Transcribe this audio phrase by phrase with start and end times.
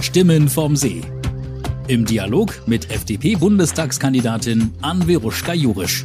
[0.00, 1.02] Stimmen vom See.
[1.88, 6.04] Im Dialog mit FDP-Bundestagskandidatin Anveruschka Jurisch.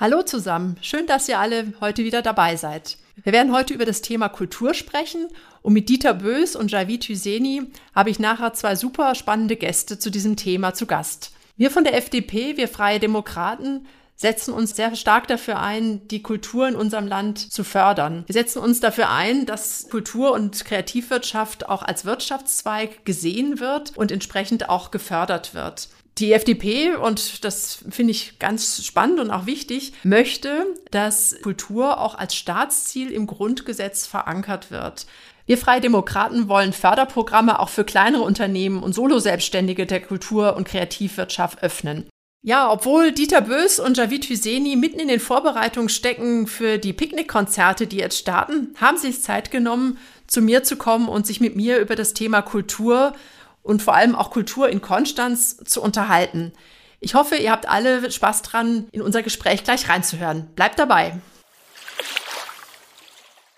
[0.00, 2.98] Hallo zusammen, schön, dass ihr alle heute wieder dabei seid.
[3.22, 5.28] Wir werden heute über das Thema Kultur sprechen
[5.62, 7.62] und mit Dieter Bös und Javid Hüseni
[7.94, 11.32] habe ich nachher zwei super spannende Gäste zu diesem Thema zu Gast.
[11.56, 13.86] Wir von der FDP, wir Freie Demokraten,
[14.16, 18.24] setzen uns sehr stark dafür ein, die Kultur in unserem Land zu fördern.
[18.26, 24.12] Wir setzen uns dafür ein, dass Kultur- und Kreativwirtschaft auch als Wirtschaftszweig gesehen wird und
[24.12, 25.88] entsprechend auch gefördert wird.
[26.18, 32.14] Die FDP, und das finde ich ganz spannend und auch wichtig, möchte, dass Kultur auch
[32.14, 35.06] als Staatsziel im Grundgesetz verankert wird.
[35.46, 41.62] Wir Freie Demokraten wollen Förderprogramme auch für kleinere Unternehmen und Soloselbstständige der Kultur- und Kreativwirtschaft
[41.62, 42.08] öffnen.
[42.46, 47.86] Ja, obwohl Dieter Bös und Javid Hüseni mitten in den Vorbereitungen stecken für die Picknickkonzerte,
[47.86, 51.56] die jetzt starten, haben sie sich Zeit genommen, zu mir zu kommen und sich mit
[51.56, 53.14] mir über das Thema Kultur
[53.62, 56.52] und vor allem auch Kultur in Konstanz zu unterhalten.
[57.00, 60.48] Ich hoffe, ihr habt alle Spaß dran, in unser Gespräch gleich reinzuhören.
[60.54, 61.14] Bleibt dabei.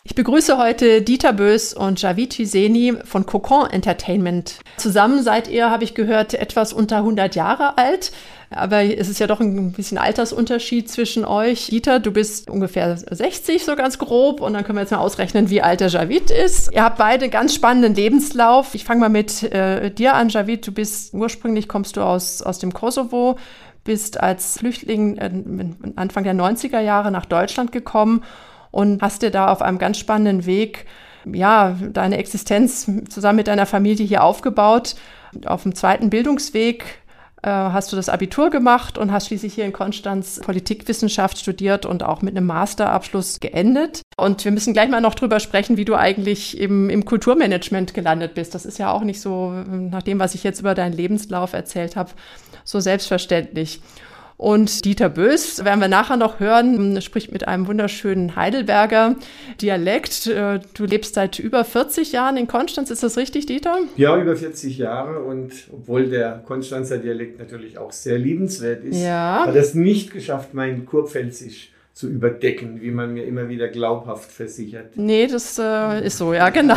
[0.04, 4.60] Ich begrüße heute Dieter Bös und Javid Hüseni von Cocon Entertainment.
[4.76, 8.12] Zusammen seid ihr, habe ich gehört, etwas unter 100 Jahre alt.
[8.50, 11.66] Aber es ist ja doch ein bisschen Altersunterschied zwischen euch.
[11.66, 14.40] Dieter, du bist ungefähr 60, so ganz grob.
[14.40, 16.72] Und dann können wir jetzt mal ausrechnen, wie alt der Javid ist.
[16.72, 18.74] Ihr habt beide einen ganz spannenden Lebenslauf.
[18.74, 20.66] Ich fange mal mit äh, dir an, Javid.
[20.66, 23.36] Du bist ursprünglich kommst du aus, aus dem Kosovo,
[23.82, 25.30] bist als Flüchtling äh,
[25.96, 28.22] Anfang der 90er Jahre nach Deutschland gekommen
[28.70, 30.86] und hast dir da auf einem ganz spannenden Weg
[31.32, 34.94] ja, deine Existenz zusammen mit deiner Familie hier aufgebaut.
[35.44, 36.84] Auf dem zweiten Bildungsweg
[37.46, 42.02] äh, hast du das Abitur gemacht und hast schließlich hier in Konstanz Politikwissenschaft studiert und
[42.02, 44.02] auch mit einem Masterabschluss geendet.
[44.16, 48.34] Und wir müssen gleich mal noch drüber sprechen, wie du eigentlich im, im Kulturmanagement gelandet
[48.34, 48.56] bist.
[48.56, 51.94] Das ist ja auch nicht so, nach dem, was ich jetzt über deinen Lebenslauf erzählt
[51.94, 52.10] habe,
[52.64, 53.80] so selbstverständlich.
[54.36, 59.16] Und Dieter Bös, werden wir nachher noch hören, spricht mit einem wunderschönen Heidelberger
[59.62, 60.26] Dialekt.
[60.26, 63.78] Äh, du lebst seit über 40 Jahren in Konstanz, ist das richtig, Dieter?
[63.96, 69.44] Ja, über 40 Jahre und obwohl der Konstanzer Dialekt natürlich auch sehr liebenswert ist, ja.
[69.46, 74.98] hat es nicht geschafft, mein Kurpfälzisch zu überdecken, wie man mir immer wieder glaubhaft versichert.
[74.98, 76.76] Nee, das äh, ist so, ja, genau.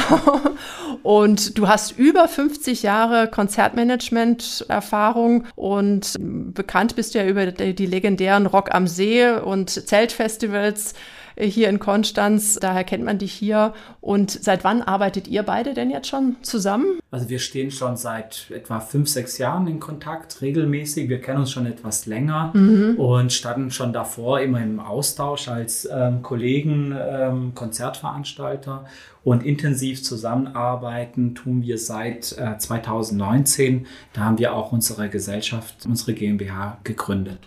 [1.03, 8.46] Und du hast über 50 Jahre Konzertmanagement-Erfahrung und bekannt bist du ja über die legendären
[8.46, 10.94] Rock am See und Zeltfestivals
[11.40, 12.56] hier in Konstanz.
[12.60, 13.74] Daher kennt man dich hier.
[14.02, 17.00] Und seit wann arbeitet ihr beide denn jetzt schon zusammen?
[17.12, 21.10] Also wir stehen schon seit etwa fünf, sechs Jahren in Kontakt, regelmäßig.
[21.10, 22.96] Wir kennen uns schon etwas länger mhm.
[22.98, 28.86] und standen schon davor immer im Austausch als ähm, Kollegen, ähm, Konzertveranstalter
[29.24, 33.86] und intensiv zusammenarbeiten tun wir seit äh, 2019.
[34.14, 37.40] Da haben wir auch unsere Gesellschaft, unsere GmbH gegründet.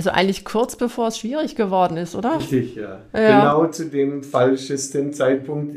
[0.00, 2.38] Also eigentlich kurz bevor es schwierig geworden ist, oder?
[2.38, 3.00] Richtig, ja.
[3.12, 3.40] ja.
[3.40, 5.76] Genau zu dem falschesten Zeitpunkt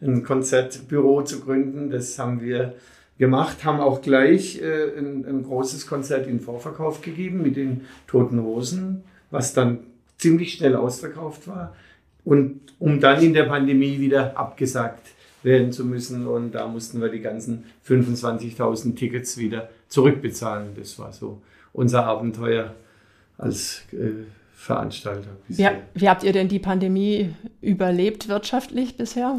[0.00, 1.88] ein, Konzertbüro zu gründen.
[1.88, 2.74] Das haben wir
[3.16, 8.40] gemacht, haben auch gleich äh, ein, ein, großes Konzert in Vorverkauf gegeben mit den Toten
[8.40, 9.84] Rosen, was dann
[10.18, 11.76] ziemlich schnell ausverkauft war.
[12.24, 15.10] Und um dann in der Pandemie wieder abgesagt
[15.44, 16.26] werden zu müssen.
[16.26, 20.70] Und da mussten wir die ganzen 25.000 Tickets wieder zurückbezahlen.
[20.76, 21.40] Das war so
[21.72, 22.74] unser Abenteuer
[23.40, 24.24] als äh,
[24.54, 25.30] Veranstalter.
[25.48, 27.30] Wie, wie, habt ihr denn die Pandemie
[27.62, 29.38] überlebt wirtschaftlich bisher?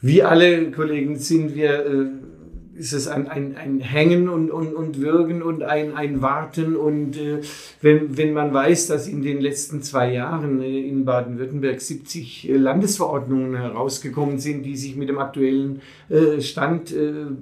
[0.00, 5.00] Wie alle Kollegen sind wir, äh, ist es ein, ein, ein Hängen und, und, und
[5.00, 6.76] Würgen und ein, ein Warten.
[6.76, 7.40] Und äh,
[7.82, 12.56] wenn, wenn man weiß, dass in den letzten zwei Jahren äh, in Baden-Württemberg 70 äh,
[12.56, 16.94] Landesverordnungen herausgekommen sind, die sich mit dem aktuellen äh, Stand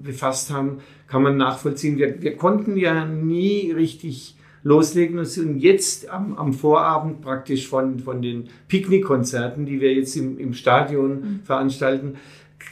[0.02, 1.98] befasst haben, kann man nachvollziehen.
[1.98, 8.22] Wir, wir konnten ja nie richtig loslegen und jetzt am, am Vorabend praktisch von, von
[8.22, 11.40] den Picknickkonzerten, die wir jetzt im, im Stadion mhm.
[11.44, 12.16] veranstalten,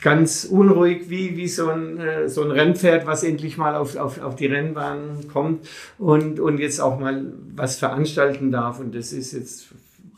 [0.02, 4.20] ganz unruhig wie, wie so, ein, äh, so ein Rennpferd, was endlich mal auf, auf,
[4.20, 5.66] auf die Rennbahn kommt
[5.98, 8.80] und, und jetzt auch mal was veranstalten darf.
[8.80, 9.68] Und das ist jetzt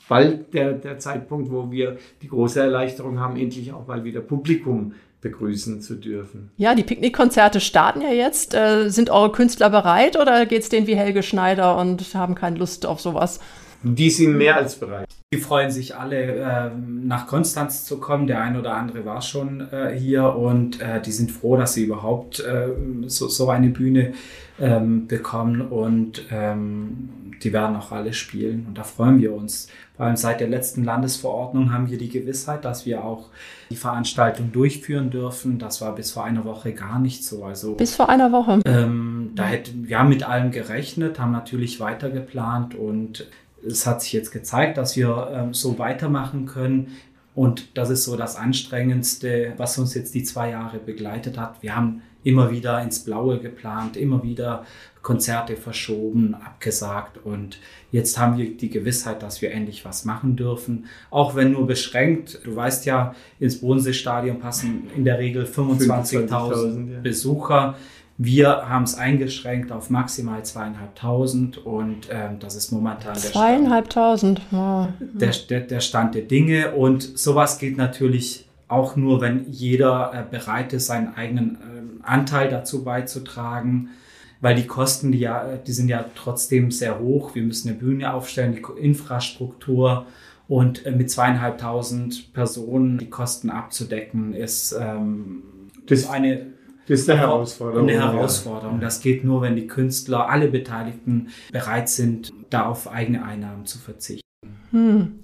[0.08, 4.94] bald der, der Zeitpunkt, wo wir die große Erleichterung haben, endlich auch mal wieder Publikum
[5.20, 6.50] begrüßen zu dürfen.
[6.56, 8.54] Ja, die Picknickkonzerte starten ja jetzt.
[8.54, 12.58] Äh, sind eure Künstler bereit oder geht es denen wie Helge Schneider und haben keine
[12.58, 13.40] Lust auf sowas?
[13.82, 15.08] Die sind mehr als bereit.
[15.32, 18.26] Die freuen sich alle, äh, nach Konstanz zu kommen.
[18.26, 21.84] Der ein oder andere war schon äh, hier und äh, die sind froh, dass sie
[21.84, 22.68] überhaupt äh,
[23.06, 24.14] so, so, eine Bühne
[24.58, 27.10] ähm, bekommen und ähm,
[27.42, 29.68] die werden auch alle spielen und da freuen wir uns.
[29.96, 33.28] Vor allem seit der letzten Landesverordnung haben wir die Gewissheit, dass wir auch
[33.68, 35.58] die Veranstaltung durchführen dürfen.
[35.58, 37.44] Das war bis vor einer Woche gar nicht so.
[37.44, 38.60] Also bis vor einer Woche.
[38.64, 43.26] Ähm, da hätten wir haben mit allem gerechnet, haben natürlich weiter geplant und
[43.66, 46.96] es hat sich jetzt gezeigt, dass wir ähm, so weitermachen können.
[47.34, 51.62] Und das ist so das Anstrengendste, was uns jetzt die zwei Jahre begleitet hat.
[51.62, 54.64] Wir haben immer wieder ins Blaue geplant, immer wieder
[55.02, 57.60] Konzerte verschoben, abgesagt und
[57.92, 62.40] jetzt haben wir die Gewissheit, dass wir endlich was machen dürfen, auch wenn nur beschränkt.
[62.44, 67.00] Du weißt ja, ins Bodenseestadion passen in der Regel 25.000 25 ja.
[67.00, 67.76] Besucher.
[68.20, 74.88] Wir haben es eingeschränkt auf maximal zweieinhalbtausend und ähm, das ist momentan der Zweieinhalbtausend, wow.
[74.98, 80.24] der, der, der Stand der Dinge und sowas geht natürlich auch nur, wenn jeder äh,
[80.28, 83.90] bereit ist, seinen eigenen äh, Anteil dazu beizutragen,
[84.40, 87.36] weil die Kosten, die ja, die sind ja trotzdem sehr hoch.
[87.36, 90.06] Wir müssen eine Bühne aufstellen, die Infrastruktur
[90.48, 95.44] und äh, mit zweieinhalbtausend Personen die Kosten abzudecken, ist ähm,
[95.86, 96.57] das eine
[96.88, 97.88] das ist eine Herausforderung.
[97.88, 98.80] Eine Herausforderung.
[98.80, 103.78] Das geht nur, wenn die Künstler, alle Beteiligten bereit sind, da auf eigene Einnahmen zu
[103.78, 104.26] verzichten.
[104.70, 105.20] Hm.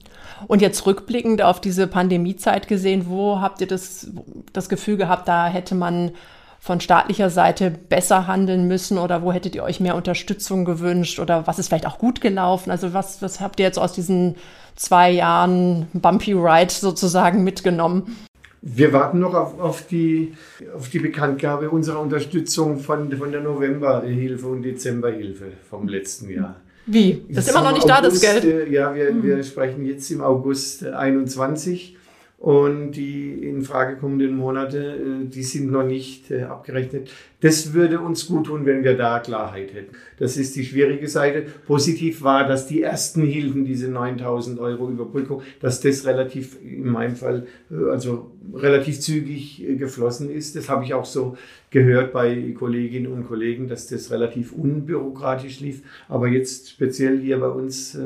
[0.46, 4.08] Und jetzt rückblickend auf diese Pandemiezeit gesehen, wo habt ihr das,
[4.52, 6.12] das Gefühl gehabt, da hätte man
[6.60, 11.46] von staatlicher Seite besser handeln müssen oder wo hättet ihr euch mehr Unterstützung gewünscht oder
[11.46, 12.70] was ist vielleicht auch gut gelaufen?
[12.70, 14.36] Also was, was habt ihr jetzt aus diesen
[14.74, 18.16] zwei Jahren Bumpy Ride sozusagen mitgenommen?
[18.66, 20.32] Wir warten noch auf, auf, die,
[20.74, 26.56] auf die Bekanntgabe unserer Unterstützung von, von der Novemberhilfe und Dezemberhilfe vom letzten Jahr.
[26.86, 27.26] Wie?
[27.28, 28.44] Das ist immer noch nicht August, da, das Geld?
[28.44, 29.22] Äh, ja, wir, hm.
[29.22, 31.94] wir sprechen jetzt im August 21
[32.38, 37.10] und die in Frage kommenden Monate, äh, die sind noch nicht äh, abgerechnet.
[37.40, 39.94] Das würde uns gut tun, wenn wir da Klarheit hätten.
[40.18, 41.46] Das ist die schwierige Seite.
[41.66, 47.16] Positiv war, dass die ersten Hilfen, diese 9000 Euro Überbrückung, dass das relativ, in meinem
[47.16, 50.54] Fall, äh, also relativ zügig geflossen ist.
[50.54, 51.38] Das habe ich auch so
[51.70, 55.82] gehört bei Kolleginnen und Kollegen, dass das relativ unbürokratisch lief.
[56.08, 57.96] Aber jetzt speziell hier bei uns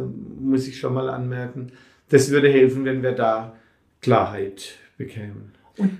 [0.40, 1.72] muss ich schon mal anmerken,
[2.08, 3.56] das würde helfen, wenn wir da
[4.00, 5.52] Klarheit bekämen.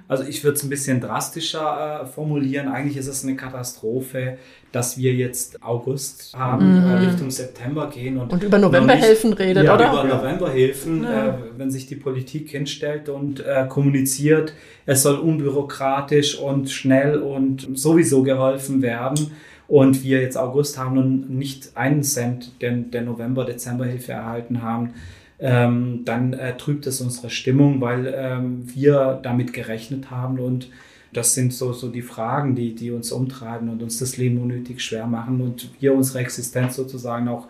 [0.08, 2.68] Also ich würde es ein bisschen drastischer äh, formulieren.
[2.68, 4.38] Eigentlich ist es eine Katastrophe,
[4.72, 6.90] dass wir jetzt August haben, mhm.
[6.90, 9.92] äh, Richtung September gehen und, und über Novemberhilfen redet, ja, oder?
[9.92, 11.28] Über Novemberhilfen, ja.
[11.28, 14.52] äh, wenn sich die Politik hinstellt und äh, kommuniziert,
[14.84, 19.32] es soll unbürokratisch und schnell und sowieso geholfen werden.
[19.68, 24.94] Und wir jetzt August haben und nicht einen Cent der, der November-Dezemberhilfe erhalten haben
[25.38, 30.68] ähm, dann äh, trübt es unsere Stimmung, weil ähm, wir damit gerechnet haben und
[31.12, 34.82] das sind so, so die Fragen, die, die uns umtreiben und uns das Leben unnötig
[34.82, 37.46] schwer machen und wir unsere Existenz sozusagen auch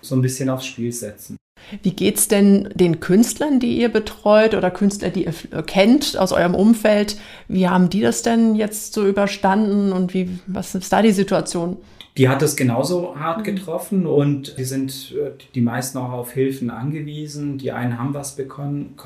[0.00, 1.36] so ein bisschen aufs Spiel setzen.
[1.82, 6.32] Wie geht es denn den Künstlern, die ihr betreut oder Künstler, die ihr kennt aus
[6.32, 7.16] eurem Umfeld?
[7.48, 11.76] Wie haben die das denn jetzt so überstanden und wie, was ist da die Situation?
[12.18, 13.44] Die hat es genauso hart mhm.
[13.44, 17.58] getroffen und die sind äh, die meisten auch auf Hilfen angewiesen.
[17.58, 18.96] Die einen haben was bekommen,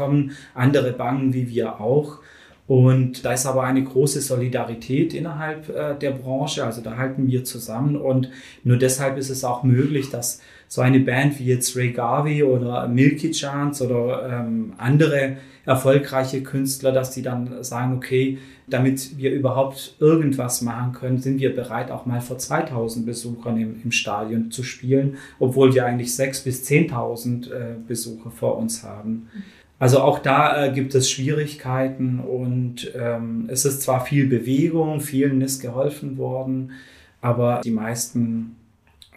[0.55, 2.19] andere bangen wie wir auch.
[2.67, 6.65] Und da ist aber eine große Solidarität innerhalb äh, der Branche.
[6.65, 8.29] Also da halten wir zusammen und
[8.65, 12.89] nur deshalb ist es auch möglich, dass so eine Band wie jetzt Ray Garvey oder
[12.89, 18.39] Milky Chance oder ähm, andere erfolgreiche Künstler, dass die dann sagen, okay,
[18.69, 23.81] damit wir überhaupt irgendwas machen können, sind wir bereit, auch mal vor 2000 Besuchern im,
[23.83, 29.29] im Stadion zu spielen, obwohl wir eigentlich 6.000 bis 10.000 äh, Besucher vor uns haben.
[29.79, 35.43] Also auch da äh, gibt es Schwierigkeiten und ähm, es ist zwar viel Bewegung, vielen
[35.43, 36.73] ist geholfen worden,
[37.21, 38.57] aber die meisten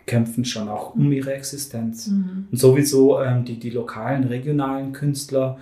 [0.06, 2.08] kämpfen schon auch um ihre Existenz.
[2.08, 2.48] Mhm.
[2.52, 5.60] Und sowieso ähm, die, die lokalen, regionalen Künstler,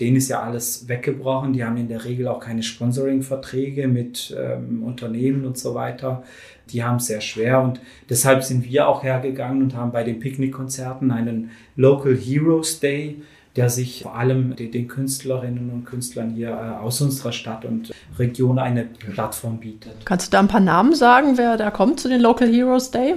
[0.00, 1.52] denen ist ja alles weggebrochen.
[1.52, 6.24] Die haben in der Regel auch keine Sponsoring-Verträge mit ähm, Unternehmen und so weiter.
[6.70, 10.18] Die haben es sehr schwer und deshalb sind wir auch hergegangen und haben bei den
[10.18, 13.16] Picknickkonzerten einen Local Heroes Day
[13.56, 18.58] der sich vor allem den Künstlerinnen und Künstlern hier äh, aus unserer Stadt und Region
[18.58, 19.94] eine Plattform bietet.
[20.04, 23.16] Kannst du da ein paar Namen sagen, wer da kommt zu den Local Heroes Day?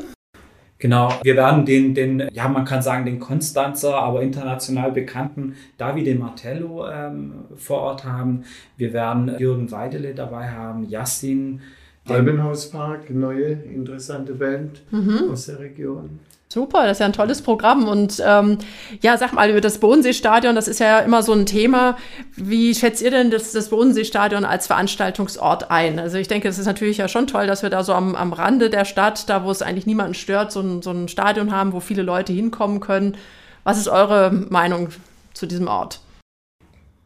[0.80, 6.14] Genau, wir werden den, den, ja, man kann sagen, den Konstanzer, aber international bekannten Davide
[6.16, 8.44] Martello ähm, vor Ort haben.
[8.76, 11.62] Wir werden Jürgen Weidele dabei haben, Yassin.
[12.06, 15.30] Albenhauspark, neue, interessante Band mhm.
[15.32, 16.20] aus der Region.
[16.54, 17.88] Super, das ist ja ein tolles Programm.
[17.88, 18.60] Und ähm,
[19.02, 21.98] ja, sag mal, über das Bodenseestadion, das ist ja immer so ein Thema.
[22.36, 25.98] Wie schätzt ihr denn das, das Bodenseestadion als Veranstaltungsort ein?
[25.98, 28.34] Also ich denke, es ist natürlich ja schon toll, dass wir da so am, am
[28.34, 31.74] Rande der Stadt, da wo es eigentlich niemanden stört, so ein, so ein Stadion haben,
[31.74, 33.18] wo viele Leute hinkommen können.
[33.64, 34.90] Was ist eure Meinung
[35.34, 36.02] zu diesem Ort?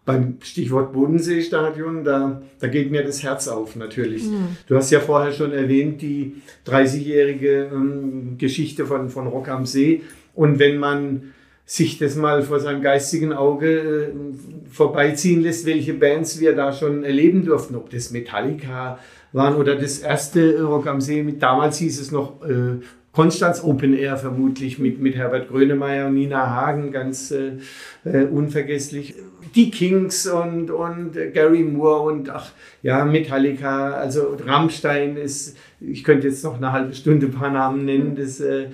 [0.07, 4.23] Beim Stichwort Bodenseestadion, da, da geht mir das Herz auf natürlich.
[4.23, 4.55] Mhm.
[4.65, 10.01] Du hast ja vorher schon erwähnt, die 30-jährige ähm, Geschichte von, von Rock am See.
[10.33, 11.33] Und wenn man
[11.65, 14.09] sich das mal vor seinem geistigen Auge äh,
[14.71, 18.99] vorbeiziehen lässt, welche Bands wir da schon erleben durften, ob das Metallica
[19.33, 22.79] waren oder das erste Rock am See, mit, damals hieß es noch äh,
[23.17, 27.53] Konstanz Open Air vermutlich mit, mit Herbert Grönemeyer und Nina Hagen, ganz äh,
[28.05, 29.15] äh, unvergesslich.
[29.55, 32.51] Die Kings und, und Gary Moore und ach
[32.81, 37.85] ja, Metallica, also Rammstein ist, ich könnte jetzt noch eine halbe Stunde ein paar Namen
[37.85, 38.67] nennen, das äh,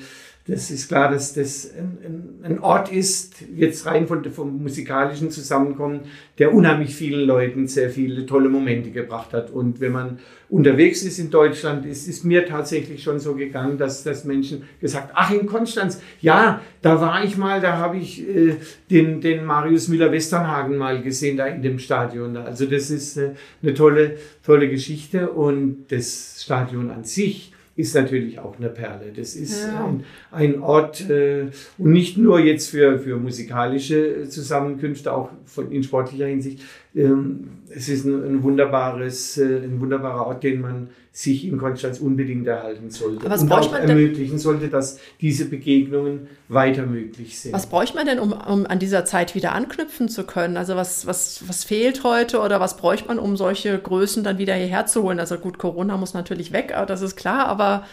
[0.45, 6.01] das ist klar, dass das ein, ein Ort ist, jetzt rein von, vom musikalischen Zusammenkommen,
[6.37, 9.51] der unheimlich vielen Leuten sehr viele tolle Momente gebracht hat.
[9.51, 10.19] Und wenn man
[10.49, 15.11] unterwegs ist in Deutschland, ist, ist mir tatsächlich schon so gegangen, dass, dass Menschen gesagt,
[15.15, 18.57] ach in Konstanz, ja, da war ich mal, da habe ich äh,
[18.91, 22.35] den, den Marius Müller-Westernhagen mal gesehen, da in dem Stadion.
[22.35, 23.31] Also das ist äh,
[23.61, 29.11] eine tolle, tolle Geschichte und das Stadion an sich ist natürlich auch eine Perle.
[29.15, 29.85] Das ist ja.
[29.85, 35.83] ein, ein, Ort äh, und nicht nur jetzt für, für musikalische Zusammenkünfte, auch von, in
[35.83, 36.61] sportlicher Hinsicht.
[36.95, 42.45] Ähm, es ist ein, wunderbares, äh, ein wunderbarer Ort, den man sich in Konstanz unbedingt
[42.47, 43.29] erhalten sollte.
[43.29, 47.53] was und auch ermöglichen sollte, dass diese Begegnungen weiter möglich sind.
[47.53, 50.57] Was bräuchte man denn, um, um an dieser Zeit wieder anknüpfen zu können?
[50.57, 54.53] Also was, was, was fehlt heute oder was bräuchte man, um solche Größen dann wieder
[54.55, 55.19] hierher zu holen?
[55.19, 57.85] Also gut, Corona muss natürlich weg, das ist klar, aber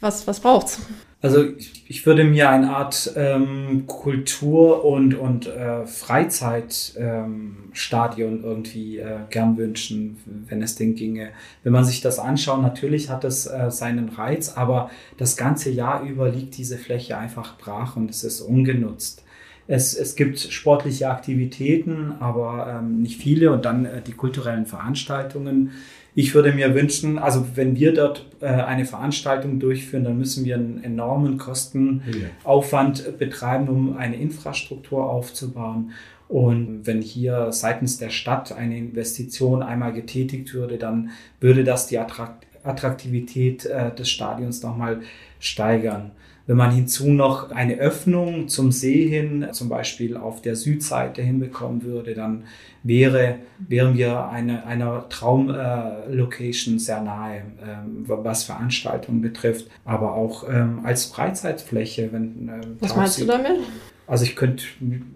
[0.00, 0.78] was, was es?
[1.22, 8.98] Also ich, ich würde mir eine Art ähm, Kultur- und, und äh, Freizeitstadion ähm, irgendwie
[8.98, 10.18] äh, gern wünschen,
[10.48, 11.30] wenn es denn ginge.
[11.62, 16.02] Wenn man sich das anschaut, natürlich hat es äh, seinen Reiz, aber das ganze Jahr
[16.02, 19.22] über liegt diese Fläche einfach brach und es ist ungenutzt.
[19.68, 25.72] Es, es gibt sportliche Aktivitäten, aber ähm, nicht viele und dann äh, die kulturellen Veranstaltungen
[26.18, 30.54] ich würde mir wünschen, also wenn wir dort äh, eine Veranstaltung durchführen, dann müssen wir
[30.54, 33.10] einen enormen Kostenaufwand ja.
[33.12, 35.90] betreiben, um eine Infrastruktur aufzubauen.
[36.26, 41.98] Und wenn hier seitens der Stadt eine Investition einmal getätigt würde, dann würde das die
[41.98, 45.02] Attraktivität äh, des Stadions nochmal
[45.38, 46.12] steigern.
[46.46, 51.82] Wenn man hinzu noch eine Öffnung zum See hin, zum Beispiel auf der Südseite hinbekommen
[51.82, 52.44] würde, dann
[52.84, 60.48] wäre, wären wir eine, einer Traumlocation äh, sehr nahe, ähm, was Veranstaltungen betrifft, aber auch
[60.48, 62.12] ähm, als Freizeitfläche.
[62.12, 63.58] Wenn, ähm, was meinst du damit?
[64.06, 64.64] Also ich könnte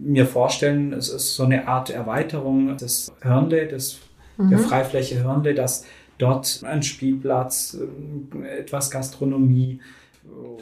[0.01, 4.01] mir vorstellen, es ist so eine Art Erweiterung des Hörnle, des,
[4.37, 4.51] mhm.
[4.51, 5.85] der Freifläche Hörnle, dass
[6.19, 7.79] dort ein Spielplatz,
[8.43, 9.81] äh, etwas Gastronomie,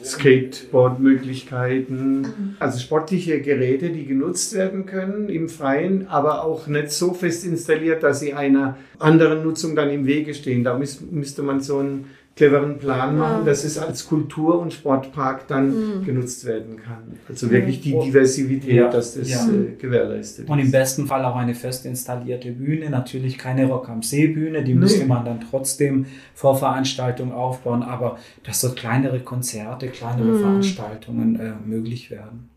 [0.03, 2.55] Skateboard-Möglichkeiten, mhm.
[2.59, 8.03] also sportliche Geräte, die genutzt werden können im Freien, aber auch nicht so fest installiert,
[8.03, 10.63] dass sie einer anderen Nutzung dann im Wege stehen.
[10.63, 12.05] Da müsste man so ein
[12.39, 16.05] cleveren Plan machen, dass es als Kultur- und Sportpark dann mhm.
[16.05, 17.19] genutzt werden kann.
[17.27, 18.89] Also wirklich die Diversität, ja.
[18.89, 19.45] dass das ja.
[19.45, 20.49] äh, gewährleistet ist.
[20.49, 24.63] Und im besten Fall auch eine fest installierte Bühne, natürlich keine Rock am See Bühne,
[24.63, 24.79] die nee.
[24.79, 30.39] müsste man dann trotzdem vor Veranstaltungen aufbauen, aber dass so kleinere Konzerte, kleinere mhm.
[30.39, 32.49] Veranstaltungen äh, möglich werden.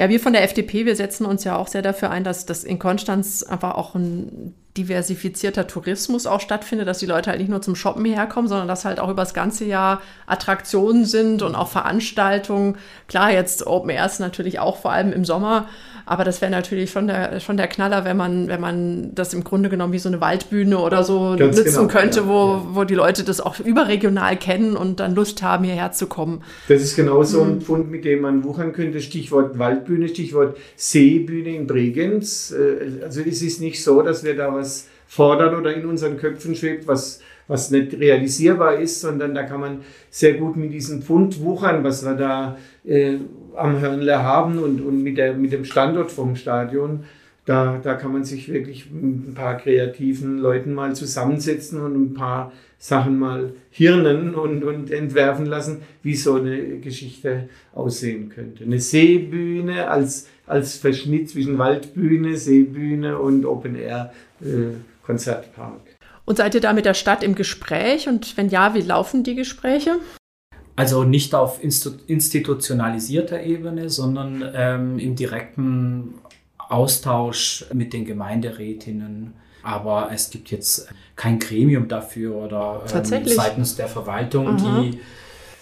[0.00, 2.64] Ja, wir von der FDP, wir setzen uns ja auch sehr dafür ein, dass das
[2.64, 7.60] in Konstanz einfach auch ein diversifizierter Tourismus auch stattfindet, dass die Leute halt nicht nur
[7.60, 11.54] zum Shoppen hierher kommen, sondern dass halt auch über das ganze Jahr Attraktionen sind und
[11.54, 12.78] auch Veranstaltungen.
[13.08, 15.68] Klar, jetzt Open Airs natürlich auch vor allem im Sommer,
[16.10, 19.44] aber das wäre natürlich schon der, schon der Knaller, wenn man, wenn man das im
[19.44, 22.66] Grunde genommen wie so eine Waldbühne oder so Ganz nutzen genau, könnte, ja, wo, ja.
[22.72, 26.42] wo die Leute das auch überregional kennen und dann Lust haben, hierher zu kommen.
[26.66, 27.60] Das ist genau so ein mhm.
[27.60, 29.00] Pfund, mit dem man wuchern könnte.
[29.00, 32.50] Stichwort Waldbühne, Stichwort Seebühne in Bregenz.
[32.50, 36.56] Äh, also es ist nicht so, dass wir da was fordern oder in unseren Köpfen
[36.56, 41.42] schwebt, was was nicht realisierbar ist, sondern da kann man sehr gut mit diesem Pfund
[41.42, 43.16] wuchern, was wir da äh,
[43.60, 47.04] am Hörnle haben und, und mit, der, mit dem Standort vom Stadion.
[47.46, 52.14] Da, da kann man sich wirklich mit ein paar kreativen Leuten mal zusammensetzen und ein
[52.14, 58.64] paar Sachen mal hirnen und, und entwerfen lassen, wie so eine Geschichte aussehen könnte.
[58.64, 64.74] Eine Seebühne als, als Verschnitt zwischen Waldbühne, Seebühne und Open Air äh.
[66.24, 68.08] Und seid ihr da mit der Stadt im Gespräch?
[68.08, 69.96] Und wenn ja, wie laufen die Gespräche?
[70.76, 76.14] Also nicht auf institutionalisierter Ebene, sondern ähm, im direkten
[76.58, 79.34] Austausch mit den Gemeinderätinnen.
[79.62, 84.80] Aber es gibt jetzt kein Gremium dafür oder ähm, seitens der Verwaltung, Aha.
[84.80, 85.00] die.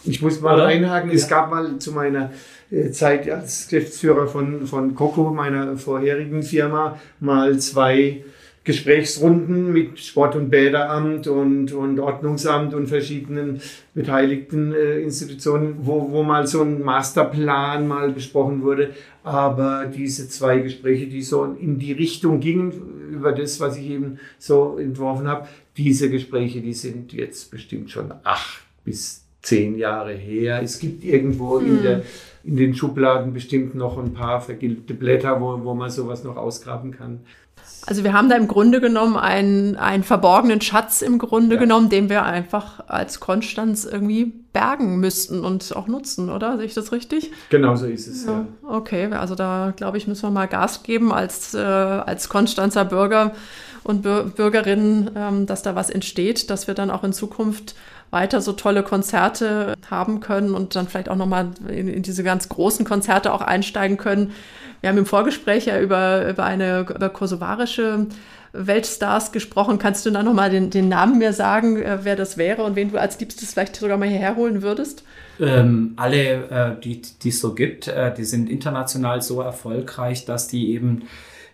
[0.05, 0.67] Ich muss mal oder?
[0.67, 2.31] einhaken, es gab mal zu meiner
[2.71, 8.23] äh, Zeit als Geschäftsführer von, von Coco, meiner vorherigen Firma, mal zwei
[8.69, 13.63] Gesprächsrunden mit Sport- und Bäderamt und, und Ordnungsamt und verschiedenen
[13.95, 18.91] beteiligten äh, Institutionen, wo, wo mal so ein Masterplan mal besprochen wurde.
[19.25, 22.75] Aber diese zwei Gespräche, die so in die Richtung gingen,
[23.11, 25.49] über das, was ich eben so entworfen habe,
[25.79, 30.61] diese Gespräche, die sind jetzt bestimmt schon acht bis zehn Jahre her.
[30.63, 31.67] Es gibt irgendwo mhm.
[31.69, 32.03] in, der,
[32.45, 36.91] in den Schubladen bestimmt noch ein paar vergilbte Blätter, wo, wo man sowas noch ausgraben
[36.91, 37.21] kann.
[37.87, 41.61] Also wir haben da im Grunde genommen einen, einen verborgenen Schatz im Grunde ja.
[41.61, 46.56] genommen, den wir einfach als Konstanz irgendwie bergen müssten und auch nutzen, oder?
[46.56, 47.30] Sehe ich das richtig?
[47.50, 48.32] Genau so ist es, ja.
[48.32, 48.47] ja.
[48.68, 53.32] Okay, also da glaube ich, müssen wir mal Gas geben als, äh, als Konstanzer Bürger
[53.85, 57.75] und Bür Bürgerinnen, ähm, dass da was entsteht, dass wir dann auch in Zukunft
[58.11, 62.49] weiter so tolle Konzerte haben können und dann vielleicht auch nochmal in, in diese ganz
[62.49, 64.32] großen Konzerte auch einsteigen können,
[64.80, 68.06] wir haben im Vorgespräch ja über, über eine über kosovarische
[68.52, 69.78] Weltstars gesprochen.
[69.78, 72.90] Kannst du da nochmal den, den Namen mir sagen, äh, wer das wäre und wen
[72.90, 75.04] du als Liebstes vielleicht sogar mal hierher holen würdest?
[75.40, 80.73] Ähm, alle, äh, die es so gibt, äh, die sind international so erfolgreich, dass die
[80.73, 81.02] eben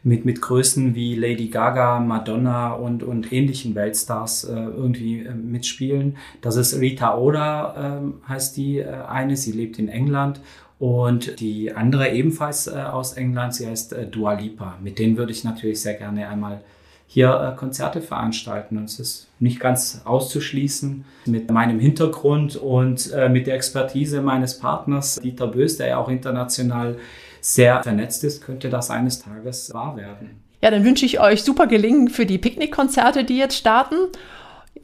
[0.04, 6.16] mit, mit Größen wie Lady Gaga, Madonna und, und ähnlichen Weltstars äh, irgendwie äh, mitspielen.
[6.42, 9.36] Das ist Rita Ora, äh, heißt die äh, eine.
[9.36, 10.40] Sie lebt in England
[10.84, 14.76] und die andere ebenfalls äh, aus England, sie heißt äh, Dua Lipa.
[14.82, 16.60] Mit denen würde ich natürlich sehr gerne einmal
[17.06, 18.76] hier äh, Konzerte veranstalten.
[18.76, 24.58] Und es ist nicht ganz auszuschließen mit meinem Hintergrund und äh, mit der Expertise meines
[24.58, 26.98] Partners Dieter Bös, der ja auch international
[27.40, 30.42] sehr vernetzt ist, könnte das eines Tages wahr werden.
[30.60, 33.96] Ja, dann wünsche ich euch super Gelingen für die Picknickkonzerte, die jetzt starten.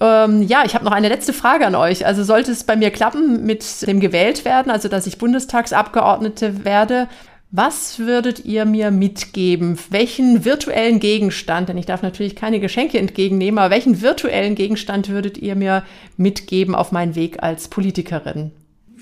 [0.00, 2.07] Ähm, ja, ich habe noch eine letzte Frage an euch.
[2.07, 7.09] Also sollte es bei mir klappen mit dem gewählt werden, also dass ich Bundestagsabgeordnete werde,
[7.52, 9.76] was würdet ihr mir mitgeben?
[9.90, 15.37] Welchen virtuellen Gegenstand, denn ich darf natürlich keine Geschenke entgegennehmen, aber welchen virtuellen Gegenstand würdet
[15.37, 15.83] ihr mir
[16.16, 18.53] mitgeben auf meinen Weg als Politikerin?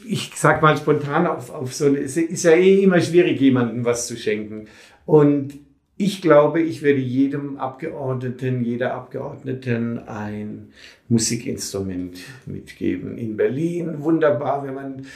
[0.06, 3.84] Ich sag mal spontan auf, auf so eine, es ist ja eh immer schwierig, jemandem
[3.84, 4.66] was zu schenken.
[5.04, 5.52] Und
[6.00, 10.68] ich glaube, ich werde jedem Abgeordneten, jeder Abgeordneten ein
[11.08, 13.18] Musikinstrument mitgeben.
[13.18, 15.06] In Berlin, wunderbar, wenn man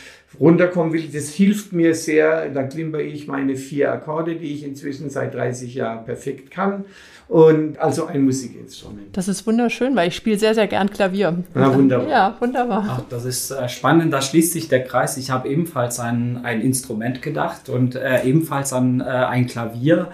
[0.40, 1.08] runterkommen will.
[1.12, 2.48] Das hilft mir sehr.
[2.48, 6.84] Da klimper ich meine vier Akkorde, die ich inzwischen seit 30 Jahren perfekt kann.
[7.28, 9.16] Und also ein Musikinstrument.
[9.16, 11.44] Das ist wunderschön, weil ich spiele sehr, sehr gern Klavier.
[11.54, 12.08] Ja, wunderbar.
[12.08, 12.84] Ja, wunderbar.
[12.88, 15.16] Ach, das ist äh, spannend, da schließt sich der Kreis.
[15.16, 20.08] Ich habe ebenfalls an ein Instrument gedacht und äh, ebenfalls an äh, ein Klavier.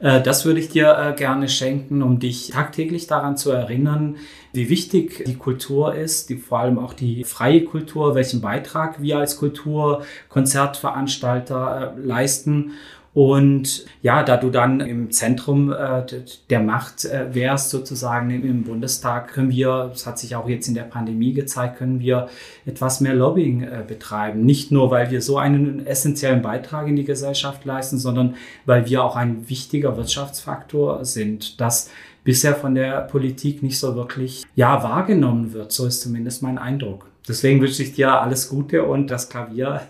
[0.00, 4.16] Äh, das würde ich dir äh, gerne schenken, um dich tagtäglich daran zu erinnern,
[4.52, 9.18] wie wichtig die Kultur ist, die, vor allem auch die freie Kultur, welchen Beitrag wir
[9.18, 12.72] als Kulturkonzertveranstalter äh, leisten
[13.14, 16.04] und ja, da du dann im Zentrum äh,
[16.50, 20.74] der Macht äh, wärst, sozusagen im, Bundestag, können wir, das hat sich auch jetzt in
[20.74, 22.28] der Pandemie gezeigt, können wir
[22.66, 24.44] etwas mehr Lobbying äh, betreiben.
[24.44, 29.02] Nicht nur, weil wir so einen essentiellen Beitrag in die Gesellschaft leisten, sondern weil wir
[29.02, 31.90] auch ein wichtiger Wirtschaftsfaktor sind, das
[32.24, 35.72] bisher von der Politik nicht so wirklich ja, wahrgenommen wird.
[35.72, 37.06] So ist zumindest mein Eindruck.
[37.26, 39.80] Deswegen wünsche ich dir alles Gute und das Klavier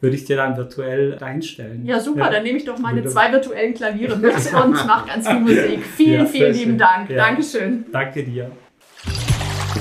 [0.00, 1.84] würde ich dir dann virtuell reinstellen.
[1.84, 2.30] Ja, super, ja.
[2.30, 4.34] dann nehme ich doch meine zwei virtuellen Klaviere mit
[4.64, 5.84] und mache ganz viel Musik.
[5.96, 6.78] Vielen, ja, vielen lieben schön.
[6.78, 7.10] Dank.
[7.10, 7.16] Ja.
[7.16, 7.86] Dankeschön.
[7.92, 8.50] Danke dir.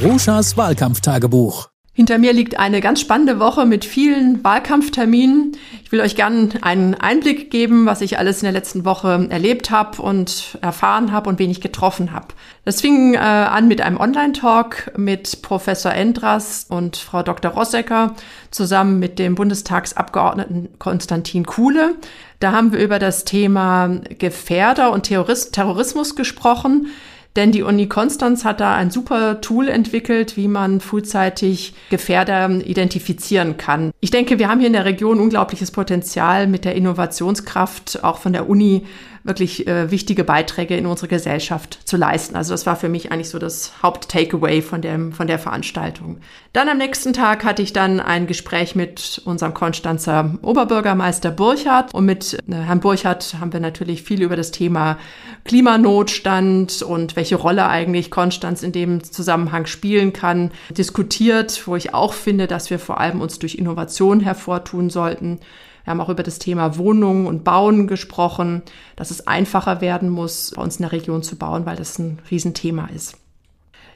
[0.03, 1.69] Ruschas Wahlkampftagebuch.
[1.97, 5.57] Hinter mir liegt eine ganz spannende Woche mit vielen Wahlkampfterminen.
[5.83, 9.71] Ich will euch gerne einen Einblick geben, was ich alles in der letzten Woche erlebt
[9.71, 12.27] habe und erfahren habe und wen ich getroffen habe.
[12.65, 17.49] Das fing äh, an mit einem Online-Talk mit Professor Endras und Frau Dr.
[17.49, 18.13] Rossecker
[18.51, 21.95] zusammen mit dem Bundestagsabgeordneten Konstantin Kuhle.
[22.39, 26.89] Da haben wir über das Thema Gefährder und Terrorismus gesprochen.
[27.37, 33.57] Denn die Uni Konstanz hat da ein super Tool entwickelt, wie man frühzeitig Gefährder identifizieren
[33.57, 33.91] kann.
[33.99, 38.33] Ich denke, wir haben hier in der Region unglaubliches Potenzial mit der Innovationskraft auch von
[38.33, 38.87] der Uni
[39.27, 42.35] wirklich äh, wichtige Beiträge in unsere Gesellschaft zu leisten.
[42.35, 46.17] Also das war für mich eigentlich so das Haupt-Takeaway von, dem, von der Veranstaltung.
[46.53, 52.05] Dann am nächsten Tag hatte ich dann ein Gespräch mit unserem Konstanzer Oberbürgermeister Burchardt und
[52.05, 54.97] mit äh, Herrn Burchardt haben wir natürlich viel über das Thema
[55.43, 62.13] Klimanotstand und welche Rolle eigentlich Konstanz in dem Zusammenhang spielen kann, diskutiert, wo ich auch
[62.13, 65.39] finde, dass wir vor allem uns durch Innovation hervortun sollten.
[65.87, 68.61] Wir haben auch über das Thema Wohnungen und Bauen gesprochen,
[68.97, 72.19] dass es einfacher werden muss, bei uns in der Region zu bauen, weil das ein
[72.29, 73.15] Riesenthema ist.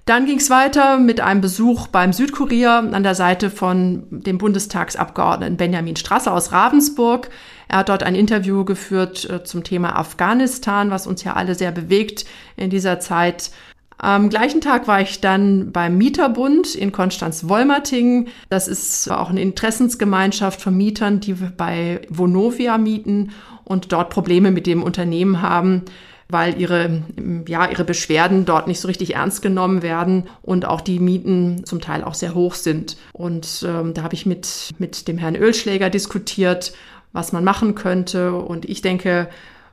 [0.06, 5.58] Dann ging es weiter mit einem Besuch beim Südkurier an der Seite von dem Bundestagsabgeordneten
[5.58, 7.30] Benjamin Strasser aus Ravensburg.
[7.67, 11.73] Er hat dort ein Interview geführt äh, zum Thema Afghanistan, was uns ja alle sehr
[11.73, 12.23] bewegt
[12.56, 13.51] in dieser Zeit.
[14.04, 18.30] Am gleichen Tag war ich dann beim Mieterbund in Konstanz-Wolmerting.
[18.50, 23.30] Das ist auch eine Interessensgemeinschaft von Mietern, die bei Vonovia mieten
[23.64, 25.84] und dort Probleme mit dem Unternehmen haben
[26.30, 27.04] weil ihre,
[27.46, 31.82] ja, ihre Beschwerden dort nicht so richtig ernst genommen werden und auch die Mieten zum
[31.82, 32.96] Teil auch sehr hoch sind.
[33.12, 36.72] Und ähm, da habe ich mit, mit dem Herrn Ölschläger diskutiert,
[37.12, 38.32] was man machen könnte.
[38.32, 39.28] Und ich denke,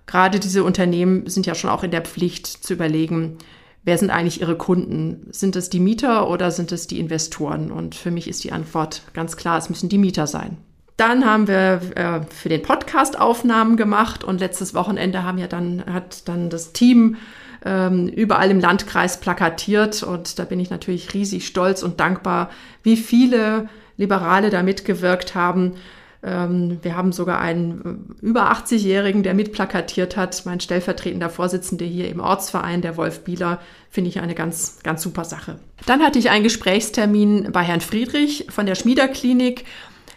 [0.09, 3.39] gerade diese Unternehmen sind ja schon auch in der Pflicht zu überlegen,
[3.85, 5.29] wer sind eigentlich ihre Kunden?
[5.31, 7.71] Sind es die Mieter oder sind es die Investoren?
[7.71, 10.57] Und für mich ist die Antwort ganz klar, es müssen die Mieter sein.
[10.97, 15.85] Dann haben wir äh, für den Podcast Aufnahmen gemacht und letztes Wochenende haben ja dann,
[15.87, 17.17] hat dann das Team
[17.65, 22.51] ähm, überall im Landkreis plakatiert und da bin ich natürlich riesig stolz und dankbar,
[22.83, 25.75] wie viele Liberale da mitgewirkt haben
[26.21, 30.43] wir haben sogar einen äh, über 80-Jährigen, der mitplakatiert hat.
[30.47, 35.25] Mein stellvertretender Vorsitzender hier im Ortsverein, der Wolf Bieler, finde ich eine ganz, ganz super
[35.25, 35.61] Sache.
[35.87, 39.65] Dann hatte ich einen Gesprächstermin bei Herrn Friedrich von der Schmiederklinik.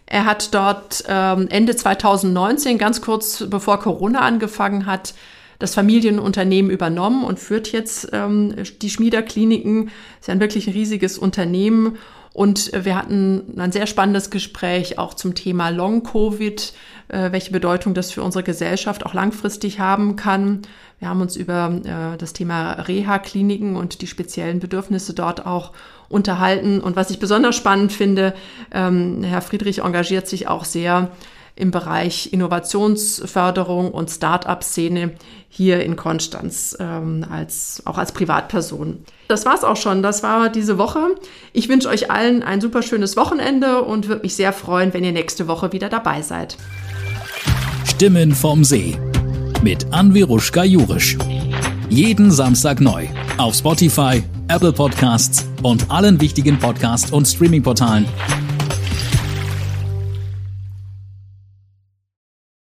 [0.08, 5.14] Er hat dort ähm, Ende 2019, ganz kurz bevor Corona angefangen hat,
[5.60, 9.92] das Familienunternehmen übernommen und führt jetzt ähm, die Schmiederkliniken.
[10.20, 12.00] Ist ja ein wirklich riesiges Unternehmen
[12.34, 16.74] und wir hatten ein sehr spannendes Gespräch auch zum Thema Long-Covid,
[17.10, 20.62] äh, welche Bedeutung das für unsere Gesellschaft auch langfristig haben kann.
[21.00, 25.72] Wir haben uns über äh, das Thema Reha-Kliniken und die speziellen Bedürfnisse dort auch
[26.08, 26.80] unterhalten.
[26.80, 28.34] Und was ich besonders spannend finde,
[28.74, 31.12] ähm, Herr Friedrich engagiert sich auch sehr
[31.56, 35.14] im Bereich Innovationsförderung und Start-up-Szene
[35.50, 39.00] hier in Konstanz, ähm, als, auch als Privatperson.
[39.28, 40.02] Das war's auch schon.
[40.02, 41.16] Das war diese Woche.
[41.54, 45.12] Ich wünsche euch allen ein super schönes Wochenende und würde mich sehr freuen, wenn ihr
[45.12, 46.58] nächste Woche wieder dabei seid.
[47.86, 48.98] Stimmen vom See
[49.62, 51.18] mit Anviruschka Jurisch.
[51.90, 58.08] Jeden Samstag neu auf Spotify, Apple Podcasts und allen wichtigen Podcast- und Streaming-Portalen